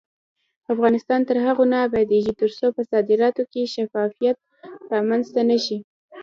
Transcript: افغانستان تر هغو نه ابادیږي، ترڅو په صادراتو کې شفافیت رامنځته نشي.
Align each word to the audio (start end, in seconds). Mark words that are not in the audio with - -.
افغانستان 0.73 1.19
تر 1.29 1.37
هغو 1.45 1.63
نه 1.73 1.77
ابادیږي، 1.87 2.33
ترڅو 2.41 2.67
په 2.75 2.81
صادراتو 2.91 3.43
کې 3.51 3.71
شفافیت 3.75 4.37
رامنځته 4.93 5.41
نشي. 5.49 5.77